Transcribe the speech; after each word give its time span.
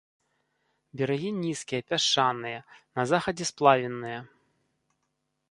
Берагі 1.01 1.29
нізкія, 1.43 1.81
пясчаныя, 1.91 2.59
на 3.01 3.07
захадзе 3.13 3.45
сплавінныя. 3.51 4.19